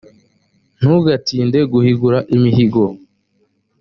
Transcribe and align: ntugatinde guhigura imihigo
ntugatinde 0.77 1.59
guhigura 1.71 2.19
imihigo 2.35 2.83